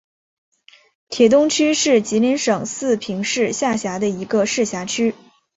[1.09, 5.13] 铁东区是吉林省四平市下辖的一个市辖区。